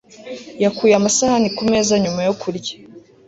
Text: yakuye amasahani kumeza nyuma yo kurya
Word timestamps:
yakuye 0.63 0.93
amasahani 0.99 1.49
kumeza 1.57 1.93
nyuma 2.03 2.21
yo 2.27 2.33
kurya 2.41 2.73